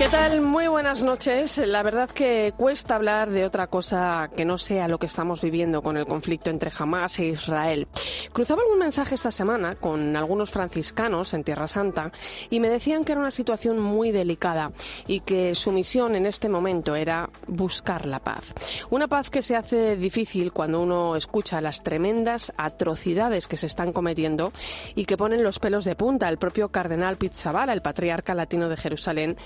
¿Qué 0.00 0.08
tal? 0.08 0.40
Muy 0.40 0.66
buenas 0.66 1.04
noches. 1.04 1.58
La 1.58 1.82
verdad 1.82 2.08
que 2.08 2.54
cuesta 2.56 2.94
hablar 2.94 3.28
de 3.28 3.44
otra 3.44 3.66
cosa 3.66 4.30
que 4.34 4.46
no 4.46 4.56
sea 4.56 4.88
lo 4.88 4.98
que 4.98 5.04
estamos 5.04 5.42
viviendo 5.42 5.82
con 5.82 5.98
el 5.98 6.06
conflicto 6.06 6.48
entre 6.48 6.72
Hamas 6.78 7.18
e 7.18 7.26
Israel. 7.26 7.86
Cruzaba 8.32 8.62
algún 8.62 8.78
mensaje 8.78 9.14
esta 9.14 9.30
semana 9.30 9.74
con 9.74 10.16
algunos 10.16 10.50
franciscanos 10.50 11.34
en 11.34 11.44
Tierra 11.44 11.68
Santa 11.68 12.12
y 12.48 12.60
me 12.60 12.70
decían 12.70 13.04
que 13.04 13.12
era 13.12 13.20
una 13.20 13.30
situación 13.30 13.78
muy 13.78 14.10
delicada 14.10 14.72
y 15.06 15.20
que 15.20 15.54
su 15.54 15.70
misión 15.70 16.14
en 16.14 16.24
este 16.24 16.48
momento 16.48 16.94
era 16.96 17.28
buscar 17.46 18.06
la 18.06 18.20
paz. 18.20 18.54
Una 18.88 19.06
paz 19.06 19.28
que 19.28 19.42
se 19.42 19.54
hace 19.54 19.96
difícil 19.96 20.50
cuando 20.50 20.80
uno 20.80 21.14
escucha 21.14 21.60
las 21.60 21.82
tremendas 21.82 22.54
atrocidades 22.56 23.46
que 23.46 23.58
se 23.58 23.66
están 23.66 23.92
cometiendo 23.92 24.50
y 24.94 25.04
que 25.04 25.18
ponen 25.18 25.44
los 25.44 25.58
pelos 25.58 25.84
de 25.84 25.94
punta. 25.94 26.26
El 26.30 26.38
propio 26.38 26.70
cardenal 26.70 27.18
Pizzabala, 27.18 27.74
el 27.74 27.82
patriarca 27.82 28.34
latino 28.34 28.70
de 28.70 28.78
Jerusalén, 28.78 29.36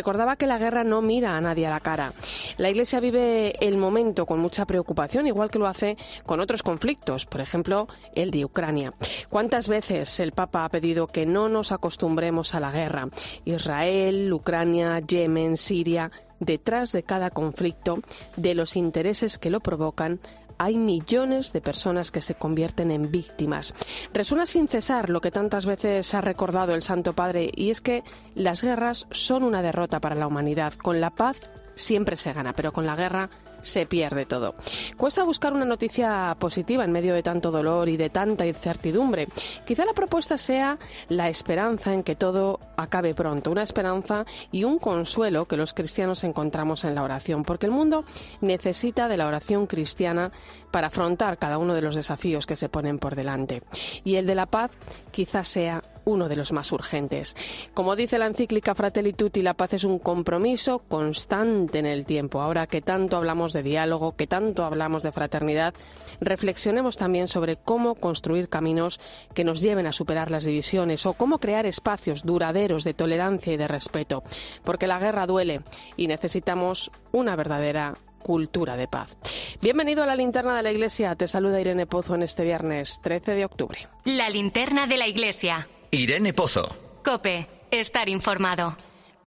recordaba 0.00 0.36
que 0.36 0.46
la 0.46 0.56
guerra 0.56 0.82
no 0.82 1.02
mira 1.02 1.36
a 1.36 1.42
nadie 1.42 1.66
a 1.66 1.70
la 1.70 1.80
cara. 1.80 2.14
La 2.56 2.70
Iglesia 2.70 3.00
vive 3.00 3.54
el 3.60 3.76
momento 3.76 4.24
con 4.24 4.38
mucha 4.38 4.64
preocupación, 4.64 5.26
igual 5.26 5.50
que 5.50 5.58
lo 5.58 5.66
hace 5.66 5.98
con 6.24 6.40
otros 6.40 6.62
conflictos, 6.62 7.26
por 7.26 7.42
ejemplo, 7.42 7.86
el 8.14 8.30
de 8.30 8.46
Ucrania. 8.46 8.94
¿Cuántas 9.28 9.68
veces 9.68 10.18
el 10.20 10.32
Papa 10.32 10.64
ha 10.64 10.70
pedido 10.70 11.06
que 11.06 11.26
no 11.26 11.50
nos 11.50 11.70
acostumbremos 11.70 12.54
a 12.54 12.60
la 12.60 12.70
guerra? 12.70 13.10
Israel, 13.44 14.32
Ucrania, 14.32 15.00
Yemen, 15.00 15.58
Siria. 15.58 16.10
Detrás 16.38 16.92
de 16.92 17.02
cada 17.02 17.28
conflicto, 17.28 17.98
de 18.38 18.54
los 18.54 18.74
intereses 18.74 19.36
que 19.36 19.50
lo 19.50 19.60
provocan, 19.60 20.18
hay 20.60 20.76
millones 20.76 21.54
de 21.54 21.62
personas 21.62 22.10
que 22.10 22.20
se 22.20 22.34
convierten 22.34 22.90
en 22.90 23.10
víctimas. 23.10 23.72
Resuena 24.12 24.44
sin 24.44 24.68
cesar 24.68 25.08
lo 25.08 25.22
que 25.22 25.30
tantas 25.30 25.64
veces 25.64 26.12
ha 26.12 26.20
recordado 26.20 26.74
el 26.74 26.82
Santo 26.82 27.14
Padre, 27.14 27.50
y 27.56 27.70
es 27.70 27.80
que 27.80 28.04
las 28.34 28.62
guerras 28.62 29.06
son 29.10 29.42
una 29.42 29.62
derrota 29.62 30.00
para 30.00 30.16
la 30.16 30.26
humanidad. 30.26 30.74
Con 30.74 31.00
la 31.00 31.08
paz 31.08 31.38
siempre 31.74 32.18
se 32.18 32.34
gana, 32.34 32.52
pero 32.52 32.72
con 32.72 32.84
la 32.84 32.94
guerra 32.94 33.30
se 33.62 33.86
pierde 33.86 34.26
todo. 34.26 34.54
Cuesta 34.96 35.24
buscar 35.24 35.52
una 35.52 35.64
noticia 35.64 36.36
positiva 36.38 36.84
en 36.84 36.92
medio 36.92 37.14
de 37.14 37.22
tanto 37.22 37.50
dolor 37.50 37.88
y 37.88 37.96
de 37.96 38.10
tanta 38.10 38.46
incertidumbre. 38.46 39.28
Quizá 39.66 39.84
la 39.84 39.94
propuesta 39.94 40.36
sea 40.38 40.78
la 41.08 41.28
esperanza 41.28 41.94
en 41.94 42.02
que 42.02 42.16
todo 42.16 42.60
acabe 42.80 43.14
pronto, 43.14 43.50
una 43.50 43.62
esperanza 43.62 44.24
y 44.50 44.64
un 44.64 44.78
consuelo 44.78 45.46
que 45.46 45.56
los 45.56 45.74
cristianos 45.74 46.24
encontramos 46.24 46.84
en 46.84 46.94
la 46.94 47.02
oración, 47.02 47.44
porque 47.44 47.66
el 47.66 47.72
mundo 47.72 48.04
necesita 48.40 49.08
de 49.08 49.16
la 49.16 49.26
oración 49.26 49.66
cristiana 49.66 50.32
para 50.70 50.88
afrontar 50.88 51.38
cada 51.38 51.58
uno 51.58 51.74
de 51.74 51.82
los 51.82 51.96
desafíos 51.96 52.46
que 52.46 52.56
se 52.56 52.68
ponen 52.68 52.98
por 52.98 53.16
delante. 53.16 53.62
Y 54.04 54.16
el 54.16 54.26
de 54.26 54.34
la 54.34 54.46
paz 54.46 54.70
quizás 55.10 55.48
sea 55.48 55.82
uno 56.04 56.28
de 56.28 56.36
los 56.36 56.52
más 56.52 56.72
urgentes. 56.72 57.36
Como 57.74 57.96
dice 57.96 58.18
la 58.18 58.26
encíclica 58.26 58.74
Fratelli 58.74 59.12
Tutti, 59.12 59.42
la 59.42 59.54
paz 59.54 59.74
es 59.74 59.84
un 59.84 59.98
compromiso 59.98 60.80
constante 60.80 61.78
en 61.78 61.86
el 61.86 62.06
tiempo. 62.06 62.40
Ahora 62.40 62.66
que 62.66 62.80
tanto 62.80 63.16
hablamos 63.16 63.52
de 63.52 63.62
diálogo, 63.62 64.16
que 64.16 64.26
tanto 64.26 64.64
hablamos 64.64 65.02
de 65.02 65.12
fraternidad, 65.12 65.74
reflexionemos 66.20 66.96
también 66.96 67.28
sobre 67.28 67.56
cómo 67.56 67.94
construir 67.94 68.48
caminos 68.48 69.00
que 69.34 69.44
nos 69.44 69.60
lleven 69.60 69.86
a 69.86 69.92
superar 69.92 70.30
las 70.30 70.44
divisiones 70.44 71.06
o 71.06 71.12
cómo 71.12 71.38
crear 71.38 71.66
espacios 71.66 72.24
duraderos 72.24 72.69
de 72.78 72.94
tolerancia 72.94 73.52
y 73.52 73.56
de 73.56 73.68
respeto, 73.68 74.22
porque 74.64 74.86
la 74.86 74.98
guerra 74.98 75.26
duele 75.26 75.62
y 75.96 76.06
necesitamos 76.06 76.90
una 77.12 77.36
verdadera 77.36 77.94
cultura 78.22 78.76
de 78.76 78.86
paz. 78.86 79.16
Bienvenido 79.60 80.02
a 80.02 80.06
la 80.06 80.16
linterna 80.16 80.56
de 80.56 80.62
la 80.62 80.70
iglesia. 80.70 81.14
Te 81.16 81.26
saluda 81.26 81.60
Irene 81.60 81.86
Pozo 81.86 82.14
en 82.14 82.22
este 82.22 82.44
viernes 82.44 83.00
13 83.02 83.34
de 83.34 83.44
octubre. 83.44 83.88
La 84.04 84.28
linterna 84.28 84.86
de 84.86 84.96
la 84.96 85.08
iglesia. 85.08 85.68
Irene 85.90 86.32
Pozo. 86.32 86.68
Cope, 87.02 87.48
estar 87.70 88.08
informado. 88.08 88.76